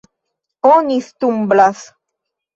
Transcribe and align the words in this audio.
Oni 0.69 0.97
stumblas. 1.09 1.85